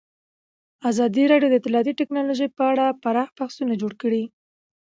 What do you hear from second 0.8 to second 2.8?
ازادي راډیو د اطلاعاتی تکنالوژي په